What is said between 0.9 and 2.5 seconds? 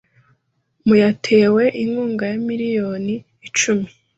yatewe inkunga ya